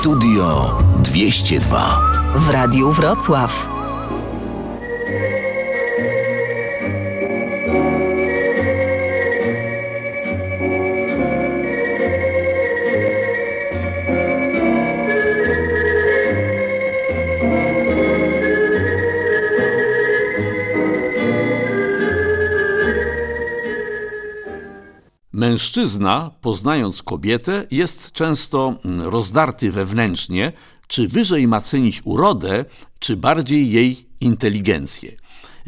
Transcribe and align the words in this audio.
Studio 0.00 0.74
202 1.02 2.00
w 2.36 2.50
Radiu 2.50 2.92
Wrocław. 2.92 3.75
Mężczyzna, 25.56 26.30
poznając 26.40 27.02
kobietę, 27.02 27.66
jest 27.70 28.12
często 28.12 28.74
rozdarty 28.84 29.72
wewnętrznie, 29.72 30.52
czy 30.86 31.08
wyżej 31.08 31.48
ma 31.48 31.60
cenić 31.60 32.00
urodę, 32.04 32.64
czy 32.98 33.16
bardziej 33.16 33.70
jej 33.70 34.06
inteligencję. 34.20 35.16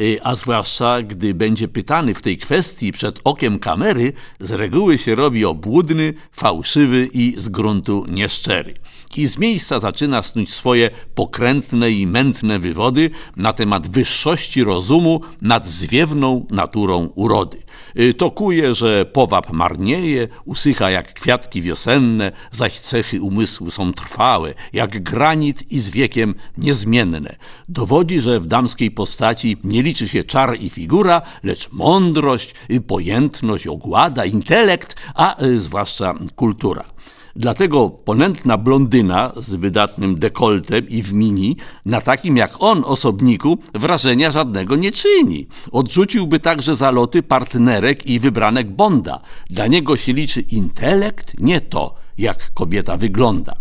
Y, 0.00 0.18
a 0.22 0.36
zwłaszcza 0.36 1.02
gdy 1.02 1.34
będzie 1.34 1.68
pytany 1.68 2.14
w 2.14 2.22
tej 2.22 2.38
kwestii 2.38 2.92
przed 2.92 3.20
okiem 3.24 3.58
kamery, 3.58 4.12
z 4.40 4.52
reguły 4.52 4.98
się 4.98 5.14
robi 5.14 5.44
obłudny, 5.44 6.14
fałszywy 6.32 7.08
i 7.12 7.34
z 7.36 7.48
gruntu 7.48 8.06
nieszczery. 8.08 8.74
I 9.16 9.26
z 9.26 9.38
miejsca 9.38 9.78
zaczyna 9.78 10.22
snuć 10.22 10.52
swoje 10.52 10.90
pokrętne 11.14 11.90
i 11.90 12.06
mętne 12.06 12.58
wywody 12.58 13.10
na 13.36 13.52
temat 13.52 13.88
wyższości 13.88 14.64
rozumu 14.64 15.20
nad 15.42 15.68
zwiewną 15.68 16.46
naturą 16.50 17.06
urody. 17.14 17.58
Y, 17.98 18.14
tokuje, 18.14 18.74
że 18.74 19.04
powab 19.04 19.52
marnieje, 19.52 20.28
usycha 20.44 20.90
jak 20.90 21.14
kwiatki 21.14 21.62
wiosenne, 21.62 22.32
zaś 22.50 22.78
cechy 22.78 23.22
umysłu 23.22 23.70
są 23.70 23.92
trwałe, 23.92 24.54
jak 24.72 25.02
granit 25.02 25.72
i 25.72 25.80
z 25.80 25.90
wiekiem 25.90 26.34
niezmienne. 26.58 27.36
Dowodzi, 27.68 28.20
że 28.20 28.40
w 28.40 28.46
damskiej 28.46 28.90
postaci 28.90 29.56
nie 29.64 29.82
liczy 29.88 30.08
się 30.08 30.24
czar 30.24 30.56
i 30.60 30.70
figura, 30.70 31.22
lecz 31.42 31.72
mądrość, 31.72 32.54
pojętność, 32.86 33.66
ogłada, 33.66 34.24
intelekt, 34.24 34.96
a 35.14 35.42
y, 35.42 35.60
zwłaszcza 35.60 36.14
kultura. 36.36 36.84
Dlatego 37.36 37.90
ponętna 37.90 38.58
blondyna 38.58 39.32
z 39.36 39.54
wydatnym 39.54 40.18
dekoltem 40.18 40.88
i 40.88 41.02
w 41.02 41.12
mini 41.12 41.56
na 41.86 42.00
takim 42.00 42.36
jak 42.36 42.62
on 42.62 42.84
osobniku 42.84 43.58
wrażenia 43.74 44.30
żadnego 44.30 44.76
nie 44.76 44.92
czyni. 44.92 45.46
Odrzuciłby 45.72 46.40
także 46.40 46.76
zaloty 46.76 47.22
partnerek 47.22 48.06
i 48.06 48.20
wybranek 48.20 48.70
Bonda. 48.70 49.20
Dla 49.50 49.66
niego 49.66 49.96
się 49.96 50.12
liczy 50.12 50.40
intelekt, 50.40 51.40
nie 51.40 51.60
to, 51.60 51.94
jak 52.18 52.54
kobieta 52.54 52.96
wygląda. 52.96 53.54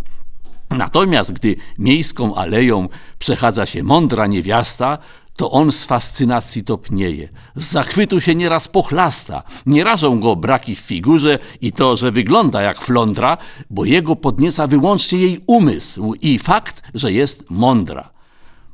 Natomiast 0.69 1.31
gdy 1.33 1.55
miejską 1.79 2.35
aleją 2.35 2.89
przechadza 3.19 3.65
się 3.65 3.83
mądra 3.83 4.27
niewiasta, 4.27 4.97
to 5.37 5.51
on 5.51 5.71
z 5.71 5.85
fascynacji 5.85 6.63
topnieje. 6.63 7.29
Z 7.55 7.71
zachwytu 7.71 8.21
się 8.21 8.35
nieraz 8.35 8.67
pochlasta. 8.67 9.43
Nie 9.65 9.83
rażą 9.83 10.19
go 10.19 10.35
braki 10.35 10.75
w 10.75 10.79
figurze 10.79 11.39
i 11.61 11.71
to, 11.71 11.97
że 11.97 12.11
wygląda 12.11 12.61
jak 12.61 12.81
flądra, 12.81 13.37
bo 13.69 13.85
jego 13.85 14.15
podnieca 14.15 14.67
wyłącznie 14.67 15.19
jej 15.19 15.39
umysł 15.47 16.13
i 16.21 16.39
fakt, 16.39 16.81
że 16.93 17.11
jest 17.11 17.43
mądra. 17.49 18.17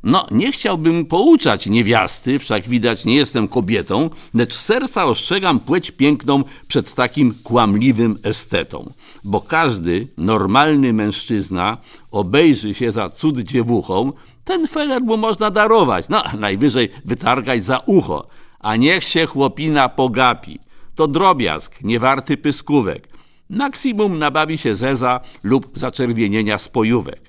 No, 0.04 0.28
nie 0.32 0.52
chciałbym 0.52 1.06
pouczać 1.06 1.68
niewiasty, 1.68 2.40
wszak 2.40 2.68
widać 2.68 3.06
nie 3.06 3.16
jestem 3.16 3.48
kobietą, 3.48 4.10
lecz 4.34 4.54
serca 4.54 5.06
ostrzegam 5.06 5.60
płeć 5.60 5.92
piękną 5.92 6.44
przed 6.68 6.96
takim 6.96 7.34
kłamliwym 7.44 8.20
estetą. 8.24 8.94
Bo 9.24 9.42
każdy 9.42 10.08
normalny 10.18 10.94
mężczyzna 10.94 11.78
obejrzy 12.12 12.74
się 12.74 12.92
za 12.92 13.10
cud 13.10 13.40
dziewuchą, 13.40 14.14
ten 14.44 14.68
feler 14.68 15.02
mu 15.02 15.18
można 15.18 15.52
darować, 15.52 16.10
no 16.10 16.24
najwyżej 16.40 16.90
wytargać 17.06 17.64
za 17.64 17.80
ucho, 17.80 18.28
a 18.60 18.76
niech 18.76 19.04
się 19.04 19.26
chłopina 19.26 19.90
pogapi. 19.90 20.60
To 20.96 21.08
drobiazg, 21.08 21.84
niewarty 21.84 22.38
pyskówek. 22.38 23.08
Maksimum 23.50 24.20
nabawi 24.20 24.58
się 24.58 24.76
zeza 24.76 25.20
lub 25.44 25.72
zaczerwienienia 25.74 26.58
spojówek. 26.58 27.22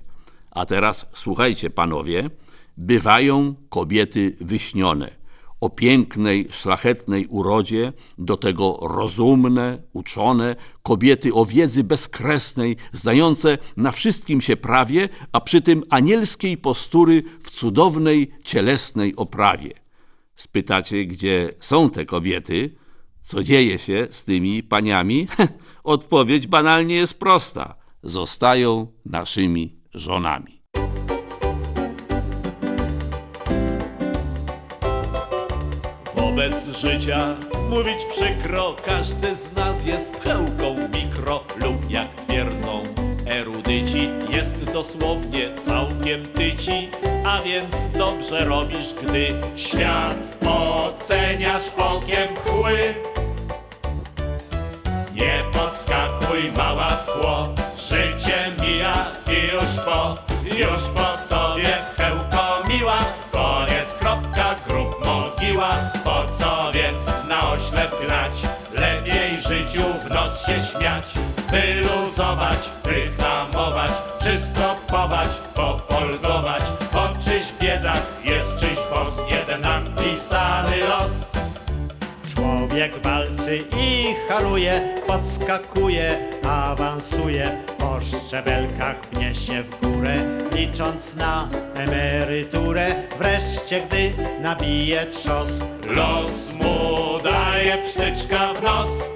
A 0.50 0.66
teraz 0.66 1.06
słuchajcie, 1.12 1.70
panowie, 1.70 2.30
bywają 2.76 3.54
kobiety 3.68 4.36
wyśnione 4.40 5.23
o 5.64 5.70
pięknej, 5.70 6.46
szlachetnej 6.50 7.26
urodzie, 7.26 7.92
do 8.18 8.36
tego 8.36 8.78
rozumne, 8.82 9.78
uczone, 9.92 10.56
kobiety 10.82 11.34
o 11.34 11.44
wiedzy 11.44 11.84
bezkresnej, 11.84 12.76
zdające 12.92 13.58
na 13.76 13.92
wszystkim 13.92 14.40
się 14.40 14.56
prawie, 14.56 15.08
a 15.32 15.40
przy 15.40 15.62
tym 15.62 15.84
anielskiej 15.90 16.56
postury 16.56 17.22
w 17.42 17.50
cudownej, 17.50 18.30
cielesnej 18.44 19.16
oprawie. 19.16 19.72
Spytacie, 20.36 21.04
gdzie 21.04 21.50
są 21.60 21.90
te 21.90 22.04
kobiety? 22.06 22.74
Co 23.20 23.42
dzieje 23.42 23.78
się 23.78 24.06
z 24.10 24.24
tymi 24.24 24.62
paniami? 24.62 25.26
Odpowiedź 25.84 26.46
banalnie 26.46 26.94
jest 26.94 27.18
prosta. 27.18 27.74
Zostają 28.02 28.86
naszymi 29.06 29.76
żonami. 29.94 30.53
Wobec 36.44 36.76
życia. 36.76 37.36
Mówić 37.70 38.04
przykro 38.04 38.76
Każdy 38.84 39.36
z 39.36 39.52
nas 39.52 39.86
jest 39.86 40.16
pchełką 40.16 40.76
mikro 40.94 41.44
lub 41.56 41.90
jak 41.90 42.14
twierdzą. 42.14 42.82
Erudyci 43.26 44.10
Jest 44.30 44.64
dosłownie 44.64 45.54
całkiem 45.54 46.26
tyci, 46.26 46.88
a 47.26 47.42
więc 47.42 47.90
dobrze 47.98 48.44
robisz, 48.44 48.94
gdy 49.02 49.28
Świat 49.56 50.16
oceniasz 50.46 51.72
okiem 51.76 52.28
chły 52.36 52.94
Nie 55.14 55.42
podskakuj 55.52 56.52
mała 56.56 56.96
w 56.96 57.80
Życie 57.80 58.50
mija 58.62 59.06
i 59.26 59.54
już 59.54 59.84
po, 59.84 60.16
już 60.56 60.82
po 60.94 61.23
nos 70.34 70.46
się 70.46 70.78
śmiać, 70.78 71.04
wyluzować, 71.50 72.70
wyhamować, 72.84 73.90
przystopować, 74.20 75.28
pofolgować, 75.54 76.62
bo 76.92 77.08
czyś 77.24 77.52
biedak 77.60 78.02
jest 78.24 78.54
czyś 78.60 78.78
post, 78.94 79.20
jeden 79.30 79.60
napisany 79.60 80.78
los. 80.88 81.12
Człowiek 82.34 83.02
walczy 83.02 83.58
i 83.78 84.14
haruje, 84.28 84.94
podskakuje, 85.06 86.30
awansuje, 86.48 87.64
po 87.78 88.00
szczebelkach 88.00 89.00
pnie 89.00 89.34
się 89.34 89.62
w 89.62 89.80
górę, 89.80 90.14
licząc 90.52 91.14
na 91.16 91.48
emeryturę. 91.74 92.94
Wreszcie, 93.18 93.80
gdy 93.80 94.12
nabije 94.40 95.06
trzos, 95.06 95.50
los 95.86 96.52
mu 96.52 97.18
daje 97.24 97.78
psztyczka 97.78 98.54
w 98.54 98.62
nos. 98.62 99.13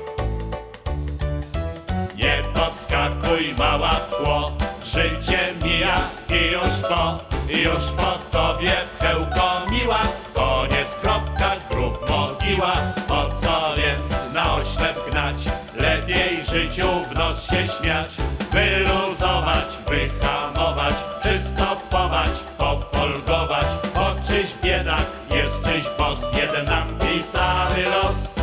Podskakuj 3.28 3.54
mała 3.58 3.94
tło, 3.94 4.52
życie 4.84 5.38
mija 5.62 6.00
i 6.28 6.52
już 6.52 6.88
po, 6.88 7.18
już 7.48 7.84
po 7.96 8.38
tobie 8.38 8.72
pchełko 8.98 9.70
miła. 9.70 10.00
Koniec, 10.34 10.94
kropka, 11.00 11.50
grób 11.70 12.10
mogiła, 12.10 12.72
po 13.08 13.28
co 13.42 13.74
więc 13.76 14.34
na 14.34 14.54
oślep 14.54 15.10
gnać? 15.10 15.36
Lepiej 15.76 16.44
życiu 16.52 16.88
w 17.10 17.14
nos 17.14 17.50
się 17.50 17.68
śmiać, 17.68 18.10
wyluzować, 18.52 19.66
wyhamować, 19.88 20.94
przystopować, 21.22 22.30
pofolgować, 22.58 23.66
bo 23.94 24.14
czyś 24.28 24.54
biedak 24.62 25.06
jest 25.30 25.62
czyś 25.64 25.84
boss, 25.98 26.18
jeden 26.36 26.66
napisany 26.66 27.82
los. 27.82 28.34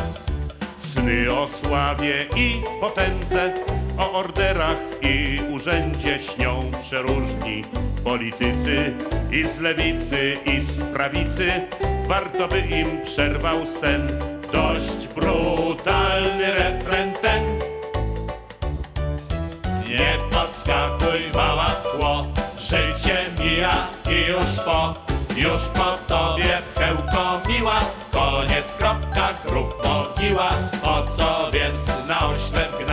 Sny 0.78 1.34
o 1.34 1.48
sławie 1.48 2.26
i 2.36 2.62
potędze, 2.82 3.54
o 3.98 4.12
orderach 4.12 4.78
i 5.02 5.40
urzędzie 5.52 6.20
śnią 6.20 6.72
przeróżni 6.82 7.64
politycy 8.04 8.94
i 9.32 9.48
z 9.48 9.60
lewicy 9.60 10.38
i 10.46 10.62
z 10.62 10.82
prawicy. 10.82 11.52
Warto 12.08 12.48
by 12.48 12.60
im 12.60 13.02
przerwał 13.02 13.66
sen, 13.66 14.08
dość 14.52 15.08
brutalny 15.08 16.54
refren 16.54 17.14
ten. 17.14 17.44
Nie 19.88 20.18
podskakuj 20.32 21.22
mała 21.34 21.72
tło, 21.72 22.26
życie 22.60 23.18
mija 23.40 23.88
i 24.10 24.32
już 24.32 24.66
po, 24.66 24.94
już 25.36 25.62
po 25.62 25.98
tobie 26.08 26.58
pchełko 26.76 27.42
miła. 27.50 27.80
Koniec, 28.12 28.74
kropka, 28.78 29.30
grób 29.46 29.84
mogiła, 29.84 30.50
po 30.84 31.04
co 31.18 31.52
więc 31.52 32.08
na 32.08 32.20
oślep 32.30 32.85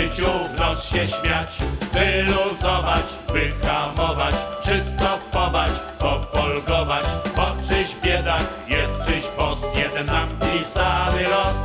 życiu 0.00 0.26
w 0.54 0.58
nos 0.58 0.84
się 0.84 1.06
śmiać, 1.06 1.58
wyluzować, 1.92 3.04
wyhamować, 3.32 4.34
przystopować, 4.62 5.70
pofolgować, 5.98 7.04
bo 7.36 7.46
czyś 7.68 7.96
biedak 8.04 8.42
jest 8.68 8.92
czyś 9.06 9.26
pos, 9.36 9.58
jeden 9.74 10.06
nam 10.06 10.28
pisany 10.28 11.28
los. 11.28 11.56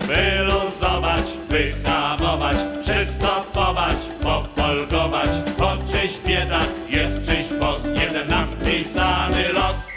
Wyluzować, 0.00 1.24
wyhamować, 1.48 2.56
przystopować, 2.80 3.96
pofolgować, 4.22 5.30
bo 5.58 5.76
czyś 5.76 6.18
biedak 6.26 6.68
jest 6.88 7.20
czyś 7.26 7.58
pos, 7.60 7.84
jeden 7.84 8.28
nam 8.28 8.48
pisany 8.64 9.52
los. 9.52 9.91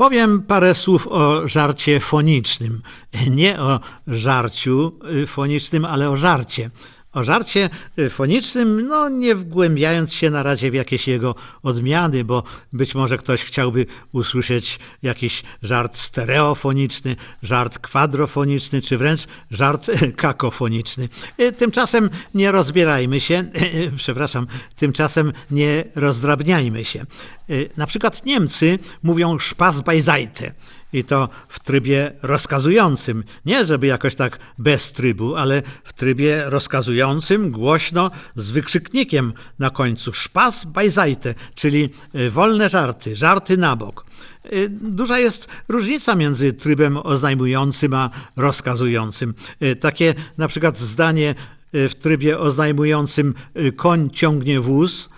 Powiem 0.00 0.42
parę 0.42 0.74
słów 0.74 1.08
o 1.10 1.48
żarcie 1.48 2.00
fonicznym. 2.00 2.82
Nie 3.30 3.60
o 3.60 3.80
żarciu 4.06 4.92
y, 5.22 5.26
fonicznym, 5.26 5.84
ale 5.84 6.10
o 6.10 6.16
żarcie. 6.16 6.70
O 7.12 7.24
żarcie 7.24 7.70
y, 7.98 8.10
fonicznym, 8.10 8.88
no 8.88 9.08
nie 9.08 9.34
wgłębiając 9.34 10.12
się 10.12 10.30
na 10.30 10.42
razie 10.42 10.70
w 10.70 10.74
jakieś 10.74 11.08
jego 11.08 11.34
odmiany, 11.62 12.24
bo 12.24 12.42
być 12.72 12.94
może 12.94 13.18
ktoś 13.18 13.44
chciałby 13.44 13.86
usłyszeć 14.12 14.78
jakiś 15.02 15.42
żart 15.62 15.96
stereofoniczny, 15.96 17.16
żart 17.42 17.78
kwadrofoniczny, 17.78 18.82
czy 18.82 18.96
wręcz 18.98 19.20
żart 19.50 19.90
kakofoniczny. 20.16 21.08
Y, 21.40 21.52
Tymczasem 21.52 22.10
nie 22.34 22.52
rozbierajmy 22.52 23.20
się, 23.20 23.44
przepraszam, 23.96 24.46
tymczasem 24.76 25.32
nie 25.50 25.84
rozdrabniajmy 25.94 26.84
się. 26.84 27.06
Y, 27.50 27.70
Na 27.76 27.86
przykład 27.86 28.24
Niemcy 28.26 28.78
mówią 29.02 29.36
Spaßbeiseitte. 29.36 30.50
I 30.92 31.04
to 31.04 31.28
w 31.48 31.60
trybie 31.60 32.12
rozkazującym. 32.22 33.24
Nie, 33.46 33.64
żeby 33.64 33.86
jakoś 33.86 34.14
tak 34.14 34.38
bez 34.58 34.92
trybu, 34.92 35.36
ale 35.36 35.62
w 35.84 35.92
trybie 35.92 36.42
rozkazującym, 36.46 37.50
głośno, 37.50 38.10
z 38.36 38.50
wykrzyknikiem 38.50 39.32
na 39.58 39.70
końcu. 39.70 40.12
Spaß 40.12 40.66
beiseite, 40.66 41.34
czyli 41.54 41.90
y, 42.14 42.30
wolne 42.30 42.68
żarty, 42.68 43.16
żarty 43.16 43.56
na 43.56 43.76
bok. 43.76 44.06
Y, 44.52 44.68
Duża 44.68 45.18
jest 45.18 45.48
różnica 45.68 46.14
między 46.14 46.52
trybem 46.52 46.96
oznajmującym 46.96 47.94
a 47.94 48.10
rozkazującym. 48.36 49.34
Y, 49.62 49.76
Takie 49.76 50.14
na 50.38 50.48
przykład 50.48 50.78
zdanie 50.78 51.34
w 51.72 51.94
trybie 51.94 52.38
oznajmującym 52.38 53.34
koń 53.76 54.10
ciągnie 54.10 54.60
wóz, 54.60 55.08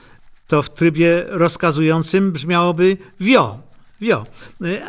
to 0.46 0.62
w 0.62 0.70
trybie 0.70 1.24
rozkazującym 1.28 2.32
brzmiałoby 2.32 2.96
wio. 3.20 3.71
Wio, 4.02 4.26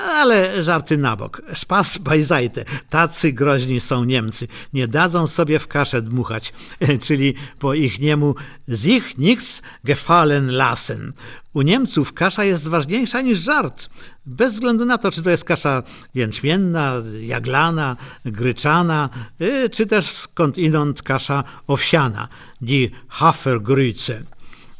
ale 0.09 0.63
żarty 0.63 0.97
na 0.97 1.15
bok. 1.15 1.41
Spaß 1.53 1.97
beiseite. 1.97 2.65
Tacy 2.89 3.33
groźni 3.33 3.81
są 3.81 4.03
Niemcy. 4.03 4.47
Nie 4.73 4.87
dadzą 4.87 5.27
sobie 5.27 5.59
w 5.59 5.67
kaszę 5.67 6.01
dmuchać, 6.01 6.53
czyli 7.05 7.33
po 7.59 7.73
ich 7.73 7.99
niemu 7.99 8.35
sich 8.75 9.17
nichts 9.17 9.61
gefallen 9.83 10.51
lassen. 10.51 11.13
U 11.53 11.61
Niemców 11.61 12.13
kasza 12.13 12.43
jest 12.43 12.67
ważniejsza 12.67 13.21
niż 13.21 13.39
żart. 13.39 13.89
Bez 14.25 14.53
względu 14.53 14.85
na 14.85 14.97
to, 14.97 15.11
czy 15.11 15.21
to 15.21 15.29
jest 15.29 15.45
kasza 15.45 15.83
jęczmienna, 16.15 16.93
jaglana, 17.21 17.95
gryczana, 18.25 19.09
y, 19.41 19.69
czy 19.69 19.85
też 19.85 20.05
skądinąd 20.05 21.01
kasza 21.01 21.43
owsiana, 21.67 22.27
die 22.61 22.89
Hafergrütze. 23.09 24.23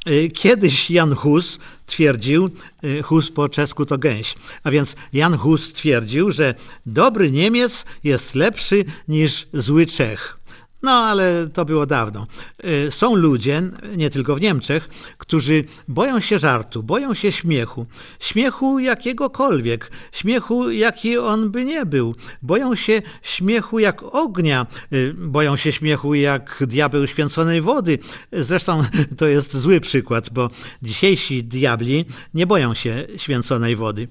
Y, 0.08 0.30
Kiedyś 0.34 0.92
Jan 0.92 1.16
Hus 1.16 1.60
twierdził, 1.86 2.50
y, 2.84 3.04
Hus 3.04 3.32
po 3.32 3.50
czesku 3.50 3.86
to 3.86 3.98
gęś, 3.98 4.36
a 4.64 4.72
więc 4.72 4.96
Jan 5.14 5.38
Hus 5.38 5.74
twierdził, 5.74 6.32
że 6.32 6.56
dobry 6.86 7.32
Niemiec 7.32 7.86
jest 8.04 8.36
lepszy 8.36 8.86
niż 9.08 9.48
zły 9.54 9.86
Czech. 9.86 10.43
No, 10.84 10.92
ale 10.92 11.48
to 11.54 11.66
było 11.66 11.86
dawno. 11.86 12.28
Y, 12.66 12.92
Są 12.92 13.16
ludzie, 13.16 13.62
nie 13.98 14.10
tylko 14.10 14.36
w 14.36 14.42
Niemczech, 14.42 14.90
którzy 15.18 15.64
boją 15.88 16.20
się 16.20 16.40
żartu, 16.40 16.84
boją 16.84 17.14
się 17.14 17.32
śmiechu. 17.32 17.86
Śmiechu 18.20 18.80
jakiegokolwiek, 18.80 19.92
śmiechu 20.12 20.72
jaki 20.72 21.18
on 21.18 21.52
by 21.52 21.66
nie 21.66 21.86
był. 21.86 22.16
Boją 22.42 22.76
się 22.76 23.02
śmiechu 23.22 23.80
jak 23.80 24.04
ognia, 24.04 24.68
y, 24.94 25.14
boją 25.18 25.56
się 25.56 25.72
śmiechu 25.72 26.14
jak 26.14 26.64
diabeł 26.68 27.08
święconej 27.08 27.62
wody. 27.62 28.00
Zresztą 28.32 28.84
to 29.18 29.28
jest 29.28 29.58
zły 29.58 29.80
przykład, 29.80 30.30
bo 30.30 30.50
dzisiejsi 30.82 31.44
diabli 31.44 32.06
nie 32.34 32.48
boją 32.48 32.74
się 32.74 33.08
święconej 33.18 33.76
wody. 33.76 34.08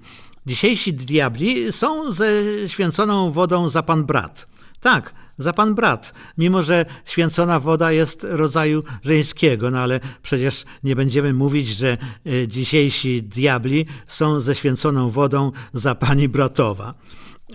Dzisiejsi 0.47 0.95
diabli 0.95 1.73
są 1.73 2.13
ze 2.13 2.33
święconą 2.67 3.31
wodą 3.31 3.69
za 3.69 3.83
pan 3.83 4.05
brat. 4.05 4.47
Tak, 4.81 5.15
za 5.39 5.53
pan 5.53 5.75
brat, 5.75 6.15
mimo 6.39 6.63
że 6.63 6.85
święcona 7.05 7.61
woda 7.61 7.93
jest 7.93 8.27
rodzaju 8.31 8.83
żeńskiego, 9.03 9.71
no 9.71 9.79
ale 9.79 10.01
przecież 10.23 10.65
nie 10.85 10.97
będziemy 10.97 11.33
mówić, 11.33 11.69
że 11.69 11.99
y, 12.27 12.49
dzisiejsi 12.49 13.23
diabli 13.23 13.87
są 14.07 14.41
ze 14.41 14.55
święconą 14.55 15.11
wodą 15.11 15.53
za 15.75 15.95
pani 15.95 16.29
bratowa. 16.29 16.95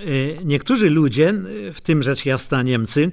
Y, 0.02 0.40
Niektórzy 0.46 0.90
ludzie, 0.90 1.30
y, 1.30 1.74
w 1.74 1.82
tym 1.82 2.04
rzecz 2.04 2.26
jasna 2.26 2.64
Niemcy, 2.64 3.12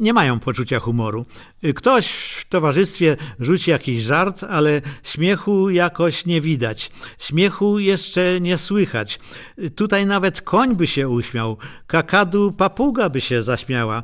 nie 0.00 0.12
mają 0.12 0.40
poczucia 0.40 0.80
humoru. 0.80 1.26
Ktoś 1.74 2.06
w 2.12 2.48
towarzystwie 2.48 3.16
rzuci 3.40 3.70
jakiś 3.70 4.02
żart, 4.02 4.44
ale 4.44 4.80
śmiechu 5.02 5.70
jakoś 5.70 6.26
nie 6.26 6.40
widać. 6.40 6.90
Śmiechu 7.18 7.78
jeszcze 7.78 8.40
nie 8.40 8.58
słychać. 8.58 9.20
Tutaj 9.76 10.06
nawet 10.06 10.42
koń 10.42 10.76
by 10.76 10.86
się 10.86 11.08
uśmiał, 11.08 11.56
kakadu 11.86 12.52
papuga 12.52 13.08
by 13.08 13.20
się 13.20 13.42
zaśmiała, 13.42 14.02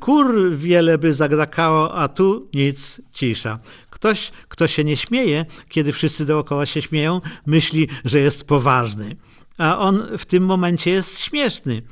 kur 0.00 0.56
wiele 0.56 0.98
by 0.98 1.12
zagdakało, 1.12 1.94
a 1.94 2.08
tu 2.08 2.48
nic, 2.54 3.00
cisza. 3.12 3.58
Ktoś, 3.90 4.30
kto 4.48 4.68
się 4.68 4.84
nie 4.84 4.96
śmieje, 4.96 5.46
kiedy 5.68 5.92
wszyscy 5.92 6.24
dookoła 6.24 6.66
się 6.66 6.82
śmieją, 6.82 7.20
myśli, 7.46 7.88
że 8.04 8.18
jest 8.18 8.44
poważny. 8.44 9.16
A 9.58 9.78
on 9.78 10.18
w 10.18 10.26
tym 10.26 10.44
momencie 10.44 10.90
jest 10.90 11.20
śmieszny. 11.20 11.82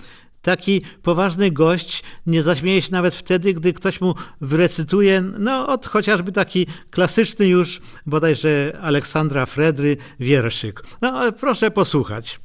Taki 0.42 0.82
poważny 1.02 1.50
gość 1.50 2.02
nie 2.26 2.42
zaśmieje 2.42 2.82
się 2.82 2.92
nawet 2.92 3.16
wtedy, 3.16 3.54
gdy 3.54 3.72
ktoś 3.72 4.00
mu 4.00 4.14
wyrecytuje, 4.40 5.20
no 5.20 5.68
od 5.68 5.86
chociażby 5.86 6.32
taki 6.32 6.66
klasyczny 6.90 7.46
już, 7.46 7.80
bodajże 8.06 8.78
Aleksandra 8.82 9.46
Fredry, 9.46 9.96
wierszyk. 10.20 10.82
No 11.02 11.32
proszę 11.32 11.70
posłuchać. 11.70 12.40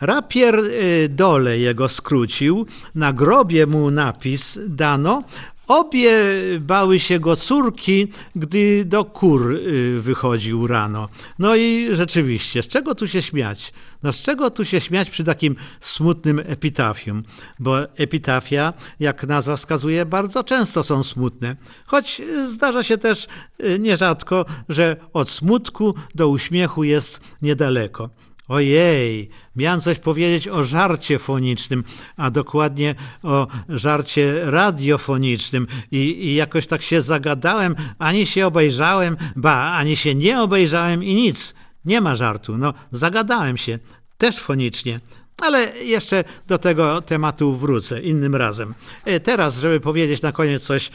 Rapier 0.00 0.58
y, 0.58 1.08
dole 1.08 1.58
jego 1.58 1.88
skrócił, 1.88 2.66
na 2.94 3.12
grobie 3.12 3.66
mu 3.66 3.90
napis 3.90 4.58
dano, 4.68 5.22
Obie 5.66 6.20
bały 6.60 7.00
się 7.00 7.20
go 7.20 7.36
córki, 7.36 8.08
gdy 8.36 8.84
do 8.84 9.04
kur 9.04 9.52
y, 9.52 10.00
wychodził 10.00 10.66
rano. 10.66 11.08
No 11.38 11.56
i 11.56 11.88
rzeczywiście, 11.92 12.62
z 12.62 12.68
czego 12.68 12.94
tu 12.94 13.08
się 13.08 13.22
śmiać? 13.22 13.72
No 14.02 14.12
z 14.12 14.22
czego 14.22 14.50
tu 14.50 14.64
się 14.64 14.80
śmiać 14.80 15.10
przy 15.10 15.24
takim 15.24 15.56
smutnym 15.80 16.42
epitafium? 16.46 17.22
Bo 17.58 17.94
epitafia, 17.94 18.72
jak 19.00 19.26
nazwa 19.26 19.56
wskazuje, 19.56 20.06
bardzo 20.06 20.44
często 20.44 20.84
są 20.84 21.02
smutne. 21.02 21.56
Choć 21.86 22.22
zdarza 22.46 22.82
się 22.82 22.98
też 22.98 23.26
y, 23.60 23.78
nierzadko, 23.78 24.44
że 24.68 24.96
od 25.12 25.30
smutku 25.30 25.94
do 26.14 26.28
uśmiechu 26.28 26.84
jest 26.84 27.20
niedaleko. 27.42 28.10
Ojej, 28.48 29.28
miałem 29.56 29.80
coś 29.80 29.98
powiedzieć 29.98 30.48
o 30.48 30.64
żarcie 30.64 31.18
fonicznym, 31.18 31.84
a 32.16 32.30
dokładnie 32.30 32.94
o 33.24 33.46
żarcie 33.68 34.50
radiofonicznym 34.50 35.66
i, 35.90 35.96
i 36.26 36.34
jakoś 36.34 36.66
tak 36.66 36.82
się 36.82 37.02
zagadałem, 37.02 37.76
ani 37.98 38.26
się 38.26 38.46
obejrzałem, 38.46 39.16
ba, 39.36 39.72
ani 39.72 39.96
się 39.96 40.14
nie 40.14 40.42
obejrzałem 40.42 41.04
i 41.04 41.14
nic. 41.14 41.54
Nie 41.84 42.00
ma 42.00 42.16
żartu, 42.16 42.58
no 42.58 42.74
zagadałem 42.92 43.56
się, 43.56 43.78
też 44.18 44.38
fonicznie. 44.38 45.00
Ale 45.42 45.78
jeszcze 45.78 46.24
do 46.46 46.58
tego 46.58 47.02
tematu 47.02 47.56
wrócę 47.56 48.00
innym 48.02 48.34
razem. 48.36 48.74
E, 49.04 49.20
Teraz, 49.20 49.58
żeby 49.60 49.80
powiedzieć 49.80 50.22
na 50.22 50.32
koniec 50.32 50.62
coś 50.62 50.90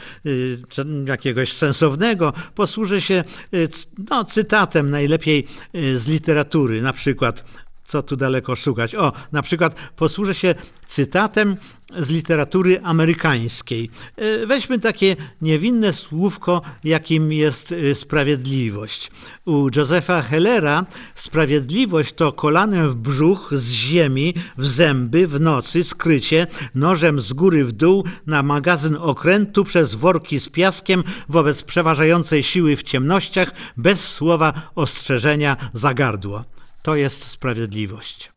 czy 0.70 0.86
jakiegoś 1.08 1.54
sensownego, 1.54 2.34
posłużę 2.56 3.02
się 3.02 3.24
c- 3.52 3.88
no, 4.10 4.24
cytatem 4.24 4.90
najlepiej 4.90 5.48
z 5.96 6.08
literatury, 6.08 6.82
na 6.82 6.94
przykład 6.94 7.46
co 7.84 8.02
tu 8.02 8.16
daleko 8.16 8.56
szukać. 8.56 8.96
O, 8.96 9.12
na 9.32 9.42
przykład 9.42 9.76
posłużę 9.96 10.36
się 10.36 10.56
cytatem 10.88 11.58
z 12.00 12.10
literatury 12.10 12.80
amerykańskiej. 12.84 13.90
E, 14.16 14.46
Weźmy 14.46 14.80
takie 14.80 15.16
niewinne 15.42 15.94
słówko, 15.94 16.62
jakim 16.84 17.32
jest 17.32 17.72
e, 17.72 17.96
sprawiedliwość. 17.96 19.12
U 19.46 19.70
Josepha 19.76 20.22
Hellera 20.22 20.86
sprawiedliwość 21.16 22.14
to 22.14 22.32
kolanem 22.32 22.90
w 22.90 22.96
brzuch, 22.96 23.50
z 23.54 23.72
ziemi, 23.72 24.34
w 24.58 24.68
zęby, 24.68 25.28
w 25.28 25.40
nocy, 25.40 25.84
skrycie, 25.84 26.48
nożem 26.76 27.20
z 27.22 27.34
góry 27.34 27.66
w 27.66 27.72
dół, 27.72 28.04
na 28.28 28.44
magazyn 28.44 28.98
okrętu, 29.00 29.64
przez 29.64 29.96
worki 29.96 30.40
z 30.40 30.50
piaskiem, 30.50 31.04
wobec 31.30 31.64
przeważającej 31.64 32.44
siły 32.44 32.76
w 32.76 32.84
ciemnościach, 32.84 33.52
bez 33.78 34.14
słowa 34.14 34.54
ostrzeżenia 34.76 35.58
za 35.74 35.94
gardło. 35.94 36.44
To 36.82 36.96
jest 36.96 37.24
sprawiedliwość. 37.30 38.32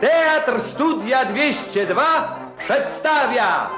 Teatr 0.00 0.60
Studia 0.60 1.24
202 1.24 2.54
przedstawia 2.58 3.70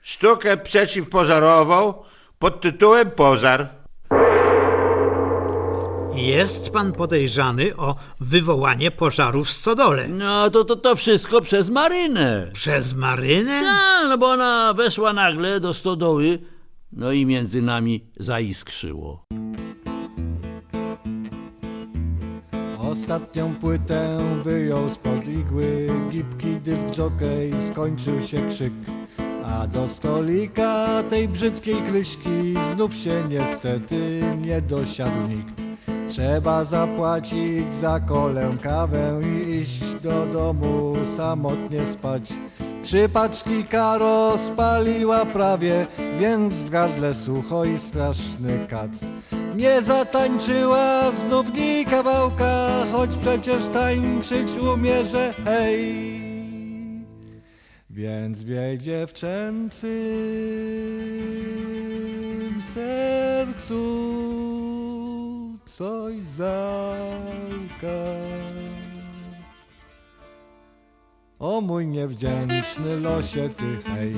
Sztukę 0.00 0.56
przeciwpożarową 0.56 1.94
pod 2.38 2.60
tytułem 2.60 3.10
Pożar. 3.10 3.68
Jest 6.14 6.70
pan 6.70 6.92
podejrzany 6.92 7.76
o 7.76 7.94
wywołanie 8.20 8.90
pożaru 8.90 9.44
w 9.44 9.50
stodole. 9.50 10.08
No 10.08 10.50
to, 10.50 10.64
to, 10.64 10.76
to 10.76 10.96
wszystko 10.96 11.40
przez 11.40 11.70
Marynę. 11.70 12.50
Przez 12.52 12.94
Marynę? 12.94 13.60
A, 13.70 14.08
no 14.08 14.18
bo 14.18 14.26
ona 14.26 14.74
weszła 14.74 15.12
nagle 15.12 15.60
do 15.60 15.74
stodoły, 15.74 16.38
no 16.92 17.12
i 17.12 17.26
między 17.26 17.62
nami 17.62 18.04
zaiskrzyło. 18.16 19.24
Ostatnią 22.78 23.54
płytę 23.54 24.18
wyjął 24.44 24.90
spod 24.90 25.28
igły 25.28 25.88
Gipki 26.10 26.60
dysk 26.60 26.98
jockey, 26.98 27.52
skończył 27.72 28.22
się 28.22 28.46
krzyk. 28.48 28.72
A 29.44 29.66
do 29.66 29.88
stolika 29.88 31.02
tej 31.10 31.28
brzydkiej 31.28 31.76
kryśki 31.76 32.54
Znów 32.74 32.94
się 32.94 33.22
niestety 33.28 34.22
nie 34.40 34.62
dosiadł 34.62 35.28
nikt. 35.28 35.54
Trzeba 36.08 36.64
zapłacić 36.64 37.74
za 37.74 38.00
kolę 38.00 38.56
kawę 38.62 39.20
I 39.22 39.50
iść 39.50 39.94
do 40.02 40.26
domu 40.26 40.96
samotnie 41.16 41.86
spać 41.86 42.32
Trzy 42.88 43.08
paczki 43.08 43.64
karo 43.64 44.38
spaliła 44.38 45.26
prawie 45.26 45.86
Więc 46.18 46.54
w 46.54 46.70
gardle 46.70 47.14
sucho 47.14 47.64
i 47.64 47.78
straszny 47.78 48.66
kac 48.68 48.90
nie 49.56 49.82
zatańczyła 49.82 51.10
znów 51.10 51.54
ni 51.54 51.84
kawałka, 51.84 52.86
choć 52.92 53.10
przecież 53.22 53.66
tańczyć 53.66 54.48
umie, 54.74 55.06
że 55.06 55.34
hej. 55.44 56.08
Więc 57.90 58.42
w 58.42 58.48
jej 58.48 58.78
dziewczęcym 58.78 59.88
sercu 62.74 63.82
coś 65.66 66.16
załka. 66.36 67.98
O 71.40 71.60
mój 71.60 71.86
niewdzięczny 71.86 73.00
losie 73.00 73.48
ty 73.48 73.90
hej. 73.90 74.14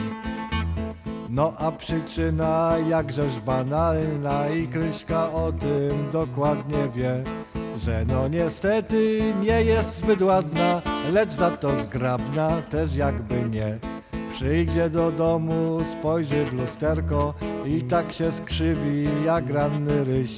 No 1.29 1.53
a 1.59 1.73
przyczyna 1.73 2.77
jakżeż 2.89 3.41
banalna 3.41 4.49
i 4.49 4.69
Kryśka 4.69 5.33
o 5.33 5.53
tym 5.53 6.11
dokładnie 6.11 6.89
wie, 6.95 7.25
że 7.77 8.05
no 8.09 8.29
niestety 8.29 9.21
nie 9.41 9.62
jest 9.62 9.97
zbyt 9.97 10.23
ładna, 10.23 10.83
lecz 11.12 11.33
za 11.33 11.50
to 11.50 11.83
zgrabna 11.83 12.62
też 12.62 12.97
jakby 12.97 13.43
nie. 13.50 13.79
Przyjdzie 14.29 14.91
do 14.91 15.12
domu, 15.12 15.81
spojrzy 15.93 16.45
w 16.47 16.53
lusterko 16.53 17.35
i 17.67 17.83
tak 17.83 18.12
się 18.12 18.33
skrzywi 18.33 19.09
jak 19.25 19.50
ranny 19.50 20.05
ryś. 20.05 20.37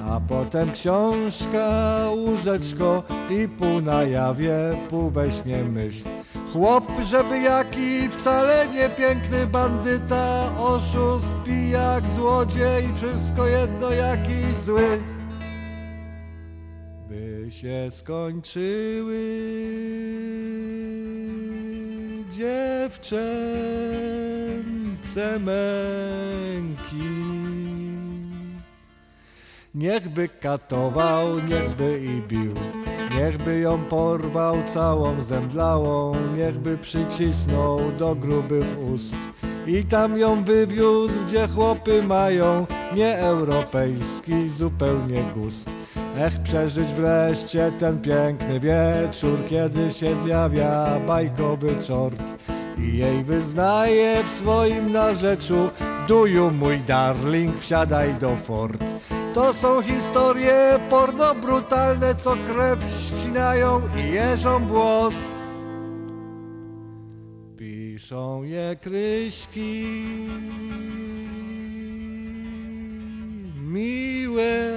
A 0.00 0.20
potem 0.20 0.72
książka, 0.72 1.70
łóżeczko 2.16 3.02
i 3.30 3.48
pół 3.48 3.80
na 3.80 4.02
jawie, 4.02 4.56
pół 4.88 5.10
we 5.10 5.30
śnie 5.30 5.64
myśl. 5.64 6.17
Chłop, 6.52 6.84
żeby 7.04 7.40
jaki 7.40 8.08
wcale 8.08 8.66
nie 8.74 8.88
piękny 8.88 9.46
bandyta, 9.46 10.50
oszust, 10.58 11.32
pijak, 11.44 12.08
złodziej, 12.08 12.88
wszystko 12.94 13.46
jedno 13.46 13.90
jakiś 13.90 14.54
zły. 14.64 15.02
By 17.08 17.46
się 17.50 17.90
skończyły 17.90 19.18
dziewczęce 22.30 23.08
męki. 25.38 27.08
Niechby 29.74 30.28
katował, 30.28 31.40
niechby 31.40 32.00
i 32.00 32.22
bił, 32.28 32.54
niechby 33.18 33.60
ją 33.60 33.84
porwał 33.84 34.56
całą 34.66 35.22
zemdlałą, 35.22 36.14
niechby 36.36 36.78
przycisnął 36.78 37.92
do 37.92 38.14
grubych 38.14 38.66
ust. 38.94 39.16
I 39.66 39.84
tam 39.84 40.18
ją 40.18 40.44
wywiózł, 40.44 41.24
gdzie 41.26 41.48
chłopy 41.48 42.02
mają 42.02 42.66
nieeuropejski 42.96 44.50
zupełnie 44.50 45.22
gust. 45.34 45.70
Ech, 46.16 46.42
przeżyć 46.42 46.92
wreszcie 46.92 47.72
ten 47.78 48.00
piękny 48.00 48.60
wieczór, 48.60 49.44
kiedy 49.46 49.90
się 49.90 50.16
zjawia 50.16 51.00
bajkowy 51.06 51.76
czort. 51.76 52.22
I 52.78 52.98
jej 52.98 53.24
wyznaje 53.24 54.24
w 54.24 54.32
swoim 54.32 54.92
narzeczu 54.92 55.70
Duju 56.08 56.50
mój 56.50 56.78
darling, 56.78 57.58
wsiadaj 57.58 58.14
do 58.14 58.36
fort 58.36 58.94
To 59.34 59.54
są 59.54 59.82
historie 59.82 60.78
porno 60.90 61.34
brutalne, 61.34 62.14
co 62.14 62.30
krew 62.30 62.84
ścinają 63.06 63.82
i 63.96 64.12
jeżą 64.12 64.66
włos 64.66 65.14
Piszą 67.56 68.42
je 68.42 68.76
kryśki 68.80 69.84
Miłe, 73.68 74.72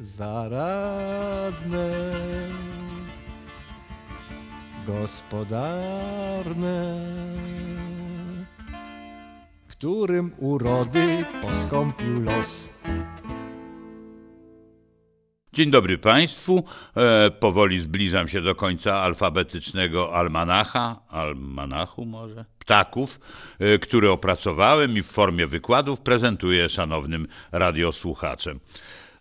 zaradne 0.00 1.90
gospodarne, 4.86 6.00
którym 9.68 10.32
urody 10.38 11.24
poskąpił 11.42 12.20
los. 12.20 12.73
Dzień 15.54 15.70
dobry 15.70 15.98
Państwu. 15.98 16.64
E, 16.96 17.30
powoli 17.30 17.80
zbliżam 17.80 18.28
się 18.28 18.40
do 18.40 18.54
końca 18.54 18.94
alfabetycznego 19.00 20.14
almanacha, 20.14 21.00
almanachu 21.08 22.06
może, 22.06 22.44
ptaków, 22.58 23.20
e, 23.58 23.78
który 23.78 24.10
opracowałem 24.10 24.96
i 24.96 25.02
w 25.02 25.06
formie 25.06 25.46
wykładów 25.46 26.00
prezentuję 26.00 26.68
szanownym 26.68 27.26
radiosłuchaczem. 27.52 28.60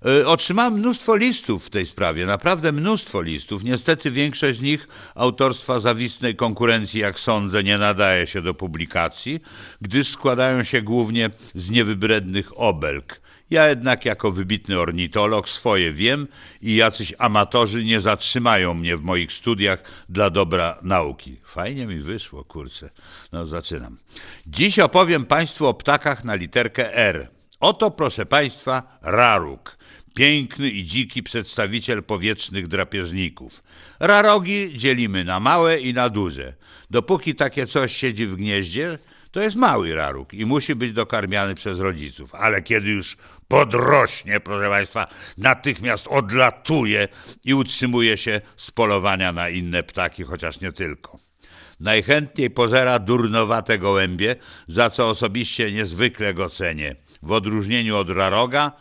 E, 0.05 0.27
Otrzymałem 0.27 0.73
mnóstwo 0.73 1.15
listów 1.15 1.65
w 1.65 1.69
tej 1.69 1.85
sprawie, 1.85 2.25
naprawdę 2.25 2.71
mnóstwo 2.71 3.21
listów. 3.21 3.63
Niestety 3.63 4.11
większość 4.11 4.59
z 4.59 4.61
nich 4.61 4.87
autorstwa 5.15 5.79
zawistnej 5.79 6.35
konkurencji, 6.35 7.01
jak 7.01 7.19
sądzę, 7.19 7.63
nie 7.63 7.77
nadaje 7.77 8.27
się 8.27 8.41
do 8.41 8.53
publikacji, 8.53 9.39
gdyż 9.81 10.07
składają 10.07 10.63
się 10.63 10.81
głównie 10.81 11.29
z 11.55 11.69
niewybrednych 11.69 12.59
obelg. 12.59 13.22
Ja 13.53 13.67
jednak 13.67 14.05
jako 14.05 14.31
wybitny 14.31 14.79
ornitolog 14.79 15.49
swoje 15.49 15.93
wiem 15.93 16.27
i 16.61 16.75
jacyś 16.75 17.13
amatorzy 17.17 17.83
nie 17.83 18.01
zatrzymają 18.01 18.73
mnie 18.73 18.97
w 18.97 19.01
moich 19.01 19.33
studiach 19.33 19.79
dla 20.09 20.29
dobra 20.29 20.79
nauki. 20.81 21.37
Fajnie 21.43 21.85
mi 21.85 21.99
wyszło, 21.99 22.43
kurczę. 22.43 22.89
No 23.31 23.45
zaczynam. 23.45 23.97
Dziś 24.47 24.79
opowiem 24.79 25.25
Państwu 25.25 25.67
o 25.67 25.73
ptakach 25.73 26.23
na 26.23 26.35
literkę 26.35 26.95
R. 26.95 27.29
Oto, 27.59 27.91
proszę 27.91 28.25
Państwa, 28.25 28.99
raruk. 29.01 29.77
Piękny 30.15 30.69
i 30.69 30.83
dziki 30.83 31.23
przedstawiciel 31.23 32.03
powietrznych 32.03 32.67
drapieżników. 32.67 33.63
Rarogi 33.99 34.77
dzielimy 34.77 35.23
na 35.23 35.39
małe 35.39 35.79
i 35.79 35.93
na 35.93 36.09
duże. 36.09 36.53
Dopóki 36.89 37.35
takie 37.35 37.67
coś 37.67 37.97
siedzi 37.97 38.27
w 38.27 38.35
gnieździe, 38.35 38.97
to 39.33 39.41
jest 39.41 39.55
mały 39.55 39.95
raruk 39.95 40.33
i 40.33 40.45
musi 40.45 40.75
być 40.75 40.93
dokarmiany 40.93 41.55
przez 41.55 41.79
rodziców. 41.79 42.35
Ale 42.35 42.61
kiedy 42.61 42.89
już 42.89 43.17
podrośnie, 43.47 44.39
proszę 44.39 44.69
Państwa, 44.69 45.07
natychmiast 45.37 46.07
odlatuje 46.07 47.07
i 47.45 47.53
utrzymuje 47.53 48.17
się 48.17 48.41
z 48.57 48.71
polowania 48.71 49.31
na 49.31 49.49
inne 49.49 49.83
ptaki, 49.83 50.23
chociaż 50.23 50.61
nie 50.61 50.71
tylko. 50.71 51.17
Najchętniej 51.79 52.49
pozera 52.49 52.99
durnowate 52.99 53.77
gołębie, 53.77 54.35
za 54.67 54.89
co 54.89 55.09
osobiście 55.09 55.71
niezwykle 55.71 56.33
go 56.33 56.49
cenię. 56.49 56.95
W 57.23 57.31
odróżnieniu 57.31 57.97
od 57.97 58.09
raroga, 58.09 58.71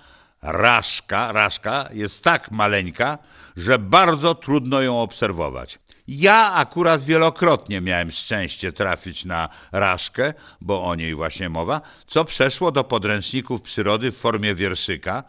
raszka, 0.43 1.33
raszka 1.33 1.89
jest 1.93 2.25
tak 2.25 2.51
maleńka, 2.51 3.19
że 3.57 3.79
bardzo 3.79 4.35
trudno 4.35 4.83
ją 4.83 5.01
obserwować. 5.01 5.79
Ja 6.09 6.53
akurat 6.53 7.05
wielokrotnie 7.05 7.81
miałem 7.81 8.11
szczęście 8.11 8.73
trafić 8.73 9.25
na 9.25 9.49
raszkę, 9.73 10.35
bo 10.61 10.85
o 10.85 10.95
niej 10.95 11.15
właśnie 11.15 11.49
mowa, 11.49 11.81
co 12.07 12.25
przeszło 12.25 12.73
do 12.73 12.85
podręczników 12.85 13.63
przyrody 13.63 14.13
w 14.13 14.17
formie 14.17 14.55
wierszyka. 14.55 15.25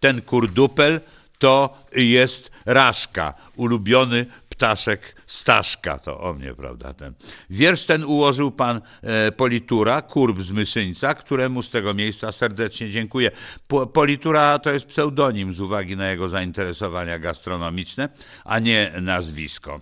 Ten 0.00 0.22
kurdupel 0.22 1.00
to 1.38 1.78
jest 1.92 2.50
raszka, 2.66 3.34
ulubiony 3.56 4.26
ptaszek 4.58 5.14
Staszka, 5.26 5.98
to 5.98 6.20
o 6.20 6.32
mnie, 6.32 6.54
prawda, 6.54 6.94
ten. 6.94 7.14
Wiersz 7.50 7.86
ten 7.86 8.04
ułożył 8.04 8.50
pan 8.50 8.80
e, 9.02 9.32
Politura, 9.32 10.02
kurb 10.02 10.40
z 10.40 10.50
Myszyńca, 10.50 11.14
któremu 11.14 11.62
z 11.62 11.70
tego 11.70 11.94
miejsca 11.94 12.32
serdecznie 12.32 12.90
dziękuję. 12.90 13.30
Po, 13.68 13.86
Politura 13.86 14.58
to 14.58 14.70
jest 14.70 14.86
pseudonim 14.86 15.54
z 15.54 15.60
uwagi 15.60 15.96
na 15.96 16.10
jego 16.10 16.28
zainteresowania 16.28 17.18
gastronomiczne, 17.18 18.08
a 18.44 18.58
nie 18.58 18.92
nazwisko. 19.00 19.80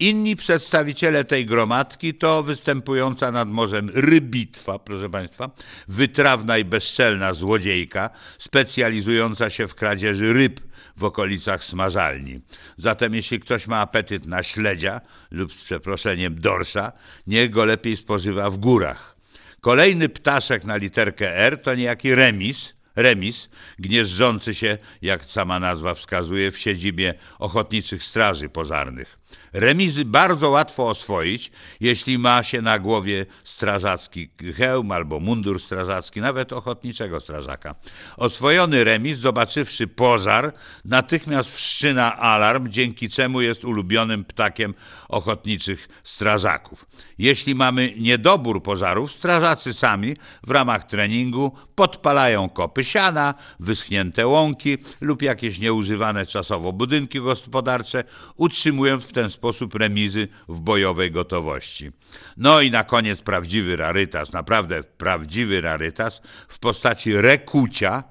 Inni 0.00 0.36
przedstawiciele 0.36 1.24
tej 1.24 1.46
gromadki 1.46 2.14
to 2.14 2.42
występująca 2.42 3.32
nad 3.32 3.48
morzem 3.48 3.90
rybitwa, 3.94 4.78
proszę 4.78 5.10
państwa, 5.10 5.50
wytrawna 5.88 6.58
i 6.58 6.64
bezczelna 6.64 7.32
złodziejka, 7.32 8.10
specjalizująca 8.38 9.50
się 9.50 9.68
w 9.68 9.74
kradzieży 9.74 10.32
ryb 10.32 10.67
w 10.98 11.04
okolicach 11.04 11.64
smażalni. 11.64 12.40
Zatem 12.76 13.14
jeśli 13.14 13.40
ktoś 13.40 13.66
ma 13.66 13.80
apetyt 13.80 14.26
na 14.26 14.42
śledzia 14.42 15.00
lub 15.30 15.52
z 15.52 15.64
przeproszeniem 15.64 16.40
dorsza, 16.40 16.92
niech 17.26 17.50
go 17.50 17.64
lepiej 17.64 17.96
spożywa 17.96 18.50
w 18.50 18.56
górach. 18.56 19.16
Kolejny 19.60 20.08
ptaszek 20.08 20.64
na 20.64 20.76
literkę 20.76 21.36
R 21.36 21.62
to 21.62 21.74
niejaki 21.74 22.14
remis, 22.14 22.74
remis, 22.96 23.48
gnieżdżący 23.78 24.54
się, 24.54 24.78
jak 25.02 25.24
sama 25.24 25.60
nazwa 25.60 25.94
wskazuje, 25.94 26.50
w 26.50 26.58
siedzibie 26.58 27.14
ochotniczych 27.38 28.02
straży 28.02 28.48
pożarnych. 28.48 29.17
Remizy 29.52 30.04
bardzo 30.04 30.50
łatwo 30.50 30.88
oswoić, 30.88 31.50
jeśli 31.80 32.18
ma 32.18 32.42
się 32.42 32.62
na 32.62 32.78
głowie 32.78 33.26
strażacki 33.44 34.30
hełm 34.56 34.92
albo 34.92 35.20
mundur 35.20 35.60
strażacki, 35.60 36.20
nawet 36.20 36.52
ochotniczego 36.52 37.20
strażaka. 37.20 37.74
Oswojony 38.16 38.84
remis, 38.84 39.18
zobaczywszy 39.18 39.86
pożar, 39.86 40.52
natychmiast 40.84 41.56
wszczyna 41.56 42.16
alarm, 42.16 42.68
dzięki 42.68 43.10
czemu 43.10 43.40
jest 43.40 43.64
ulubionym 43.64 44.24
ptakiem 44.24 44.74
ochotniczych 45.08 45.88
strażaków. 46.04 46.86
Jeśli 47.18 47.54
mamy 47.54 47.94
niedobór 47.96 48.62
pożarów, 48.62 49.12
strażacy 49.12 49.74
sami 49.74 50.16
w 50.46 50.50
ramach 50.50 50.84
treningu 50.84 51.52
podpalają 51.74 52.48
kopy 52.48 52.84
siana, 52.84 53.34
wyschnięte 53.60 54.26
łąki 54.26 54.78
lub 55.00 55.22
jakieś 55.22 55.58
nieużywane 55.58 56.26
czasowo 56.26 56.72
budynki 56.72 57.20
gospodarcze, 57.20 58.04
utrzymując 58.36 59.04
w 59.04 59.12
ten 59.18 59.30
sposób 59.30 59.74
remizy 59.74 60.28
w 60.48 60.60
bojowej 60.60 61.10
gotowości. 61.10 61.90
No 62.36 62.60
i 62.60 62.70
na 62.70 62.84
koniec 62.84 63.22
prawdziwy 63.22 63.76
rarytas, 63.76 64.32
naprawdę 64.32 64.82
prawdziwy 64.82 65.60
rarytas 65.60 66.22
w 66.48 66.58
postaci 66.58 67.16
rekucia, 67.16 68.04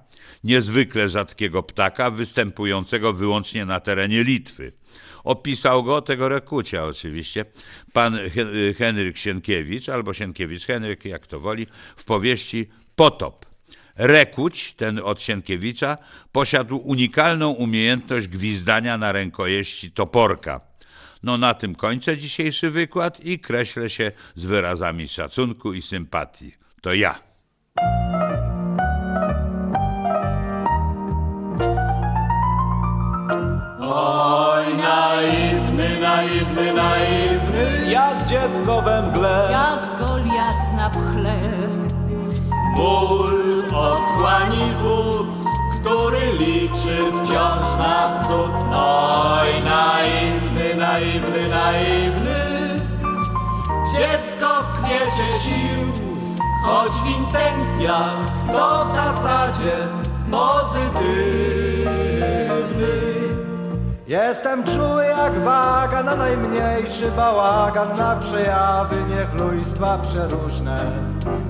niezwykle 0.44 1.10
rzadkiego 1.10 1.64
ptaka 1.64 2.12
występującego 2.12 3.14
wyłącznie 3.14 3.66
na 3.66 3.80
terenie 3.80 4.24
Litwy. 4.24 4.72
Opisał 5.24 5.84
go, 5.84 6.02
tego 6.02 6.30
rekucia 6.30 6.86
oczywiście, 6.86 7.46
pan 7.94 8.20
Henryk 8.78 9.18
Sienkiewicz, 9.18 9.90
albo 9.90 10.14
Sienkiewicz 10.14 10.66
Henryk, 10.66 11.06
jak 11.06 11.28
to 11.28 11.40
woli, 11.40 11.68
w 11.96 12.04
powieści 12.04 12.70
Potop. 12.96 13.46
Rekuć, 13.96 14.74
ten 14.74 15.00
od 15.00 15.22
Sienkiewicza, 15.22 15.98
posiadł 16.32 16.78
unikalną 16.78 17.50
umiejętność 17.50 18.28
gwizdania 18.28 18.98
na 18.98 19.12
rękojeści 19.12 19.92
toporka. 19.92 20.67
No 21.24 21.38
na 21.38 21.54
tym 21.54 21.76
kończę 21.76 22.18
dzisiejszy 22.18 22.72
wykład 22.72 23.20
i 23.20 23.40
kreślę 23.40 23.90
się 23.90 24.12
z 24.36 24.46
wyrazami 24.46 25.08
szacunku 25.08 25.74
i 25.74 25.82
sympatii. 25.82 26.52
To 26.82 26.94
ja. 26.94 27.20
Oj, 33.80 34.74
naiwny, 34.74 36.00
naiwny, 36.00 36.74
naiwny, 36.74 37.92
jak 37.92 38.26
dziecko 38.26 38.82
we 38.82 39.02
mgle. 39.02 39.50
Jak 39.52 40.00
Goliat 40.00 40.74
na 40.76 40.90
pchle. 40.90 41.40
Ból 42.76 43.38
otchłani 43.76 44.74
wód, 44.82 45.36
który 45.82 46.38
liczy 46.40 46.98
wciąż 47.12 47.78
na 47.78 48.16
cud. 48.28 48.52
Oj, 48.74 49.27
naiwny, 50.98 51.48
naiwny, 51.48 52.36
dziecko 53.96 54.48
w 54.64 54.84
kwiecie 54.84 55.40
sił, 55.40 55.94
choć 56.66 56.92
w 56.92 57.06
intencjach 57.06 58.18
to 58.52 58.86
w 58.86 58.92
zasadzie 58.96 59.78
pozytywny. 60.32 60.88
Jestem 64.08 64.64
czuły 64.64 65.06
jak 65.06 65.40
waga 65.40 66.04
na 66.04 66.16
najmniejszy 66.16 67.12
bałagan, 67.12 67.98
na 67.98 68.16
przejawy 68.16 68.96
niechlujstwa 69.10 69.98
przeróżne. 69.98 70.92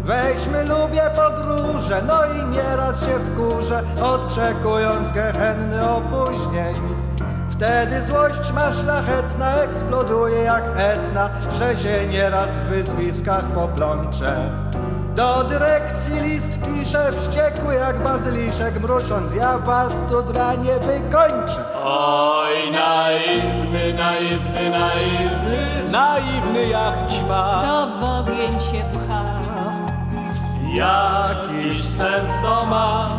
Weźmy, 0.03 0.63
lubię 0.63 1.03
podróże, 1.15 2.01
no 2.07 2.19
i 2.25 2.45
nieraz 2.45 2.99
się 2.99 3.19
wkurzę, 3.19 3.83
oczekując 4.01 5.11
gehenny 5.11 5.89
opóźnień. 5.89 7.06
Wtedy 7.57 8.03
złość 8.03 8.51
ma 8.51 8.73
szlachetna, 8.73 9.55
eksploduje 9.55 10.43
jak 10.43 10.63
etna, 10.77 11.29
że 11.59 11.77
się 11.77 12.07
nieraz 12.07 12.47
w 12.49 12.69
wyzwiskach 12.69 13.43
poplączę. 13.45 14.35
Do 15.15 15.43
dyrekcji 15.43 16.19
list 16.21 16.51
piszę, 16.61 17.11
wściekły 17.11 17.73
jak 17.75 18.03
bazyliszek, 18.03 18.81
mrucząc, 18.81 19.33
ja 19.33 19.57
was 19.57 19.93
tu 20.09 20.33
dla 20.33 20.53
nie 20.53 20.79
wykończę. 20.79 21.65
Oj, 21.83 22.71
naiwny, 22.71 23.93
naiwny, 23.93 24.69
naiwny, 24.69 25.57
naiwny 25.91 26.67
jak 26.67 27.07
ćma. 27.07 27.61
Co 27.61 27.87
w 27.87 28.03
ogień 28.03 28.51
się 28.51 28.83
pcha. 28.93 29.23
Jakiś 30.73 31.83
sens 31.89 32.31
to 32.41 32.65
ma, 32.65 33.09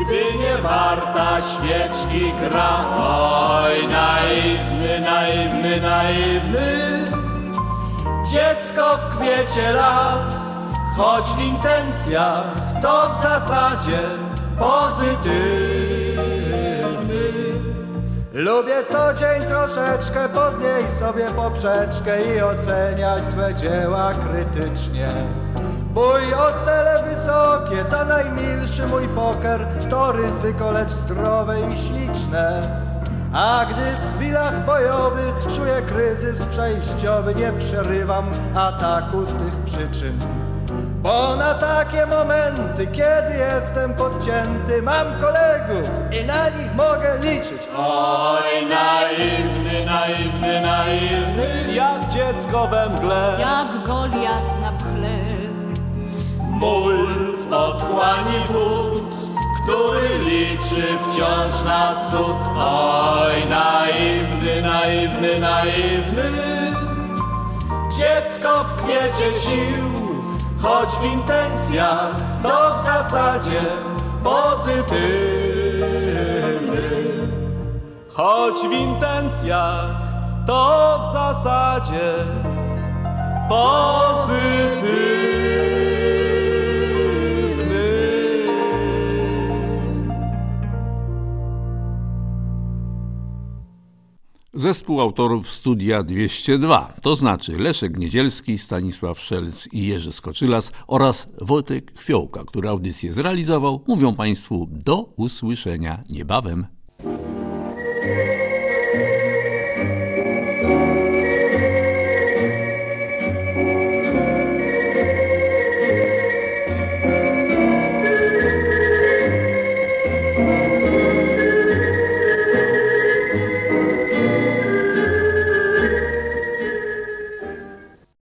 gdy 0.00 0.38
nie 0.38 0.62
warta 0.62 1.38
świeczki 1.42 2.32
gra. 2.40 2.84
Oj, 2.98 3.88
naiwny, 3.88 5.00
naiwny, 5.00 5.80
naiwny, 5.80 6.68
dziecko 8.32 8.96
w 8.96 9.16
kwiecie 9.16 9.72
lat, 9.72 10.36
choć 10.96 11.24
w 11.24 11.40
intencjach 11.40 12.44
to 12.82 13.10
w 13.14 13.22
zasadzie 13.22 14.00
pozytywny. 14.58 15.28
Lubię 18.32 18.82
co 18.84 19.14
dzień 19.14 19.48
troszeczkę 19.48 20.28
podnieść 20.28 20.96
sobie 20.96 21.24
poprzeczkę 21.24 22.36
i 22.36 22.40
oceniać 22.40 23.26
swe 23.26 23.54
dzieła 23.54 24.12
krytycznie. 24.14 25.08
Mój 25.98 26.34
ocele 26.34 27.02
wysokie, 27.02 27.84
to 27.90 28.04
najmilszy 28.04 28.86
mój 28.86 29.08
poker, 29.08 29.66
to 29.90 30.12
ryzyko, 30.12 30.70
lecz 30.70 30.90
zdrowe 30.90 31.60
i 31.60 31.78
śliczne. 31.78 32.62
A 33.34 33.66
gdy 33.70 33.96
w 33.96 34.16
chwilach 34.16 34.64
bojowych 34.64 35.34
czuję 35.56 35.82
kryzys 35.82 36.46
przejściowy, 36.46 37.34
nie 37.34 37.52
przerywam 37.52 38.30
ataku 38.54 39.26
z 39.26 39.32
tych 39.36 39.58
przyczyn. 39.64 40.18
Bo 41.02 41.36
na 41.36 41.54
takie 41.54 42.06
momenty, 42.06 42.86
kiedy 42.86 43.34
jestem 43.38 43.94
podcięty, 43.94 44.82
mam 44.82 45.06
kolegów 45.20 45.90
i 46.20 46.24
na 46.24 46.48
nich 46.48 46.74
mogę 46.74 47.18
liczyć. 47.22 47.68
Oj, 47.76 48.66
naiwny, 48.66 49.86
naiwny, 49.86 50.60
naiwny, 50.60 51.72
jak 51.74 52.08
dziecko 52.08 52.66
we 52.66 52.88
mgle. 52.88 53.36
Jak 53.40 53.86
Goliat 53.86 54.17
wód, 58.46 59.02
który 59.62 60.18
liczy 60.18 60.98
wciąż 60.98 61.64
na 61.64 62.00
cud. 62.10 62.36
Oj, 62.56 63.46
naiwny, 63.50 64.62
naiwny, 64.62 65.40
naiwny, 65.40 66.22
dziecko 67.98 68.64
w 68.64 68.82
kwiecie 68.82 69.40
sił, 69.40 69.84
choć 70.62 70.88
w 70.88 71.04
intencjach 71.04 72.10
to 72.42 72.78
w 72.78 72.82
zasadzie 72.82 73.60
pozytywny. 74.24 74.98
Choć 78.14 78.58
w 78.58 78.72
intencjach 78.72 79.90
to 80.46 81.00
w 81.02 81.12
zasadzie 81.12 82.14
pozytywny. 83.48 85.27
Zespół 94.54 95.00
autorów 95.00 95.50
Studia 95.50 96.02
202, 96.02 96.94
to 97.02 97.14
znaczy 97.14 97.52
Leszek 97.52 97.98
Niedzielski, 97.98 98.58
Stanisław 98.58 99.20
Szelc 99.20 99.68
i 99.72 99.86
Jerzy 99.86 100.12
Skoczylas 100.12 100.72
oraz 100.86 101.28
Wojtek 101.40 101.98
Chwiołka, 101.98 102.44
który 102.44 102.68
audycję 102.68 103.12
zrealizował, 103.12 103.84
mówią 103.88 104.14
Państwu 104.14 104.68
do 104.70 105.12
usłyszenia 105.16 106.02
niebawem. 106.10 106.77